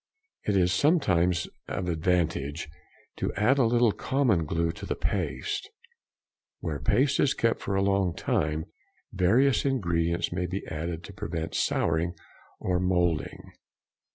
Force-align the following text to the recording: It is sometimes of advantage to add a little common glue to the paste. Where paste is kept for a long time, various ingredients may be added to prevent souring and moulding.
It 0.45 0.57
is 0.57 0.73
sometimes 0.73 1.47
of 1.67 1.87
advantage 1.87 2.67
to 3.17 3.31
add 3.35 3.59
a 3.59 3.65
little 3.67 3.91
common 3.91 4.45
glue 4.45 4.71
to 4.71 4.87
the 4.87 4.95
paste. 4.95 5.69
Where 6.59 6.79
paste 6.79 7.19
is 7.19 7.35
kept 7.35 7.59
for 7.61 7.75
a 7.75 7.83
long 7.83 8.15
time, 8.15 8.65
various 9.13 9.63
ingredients 9.63 10.31
may 10.33 10.47
be 10.47 10.65
added 10.65 11.03
to 11.03 11.13
prevent 11.13 11.53
souring 11.53 12.15
and 12.59 12.83
moulding. 12.83 13.51